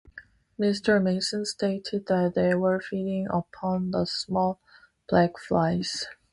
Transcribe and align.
Mr. 0.59 0.99
Mason 0.99 1.45
stated 1.45 2.07
that 2.07 2.33
they 2.33 2.55
were 2.55 2.81
feeding 2.81 3.27
upon 3.29 3.91
the 3.91 4.03
small 4.05 4.59
black 5.07 5.37
flies. 5.37 6.07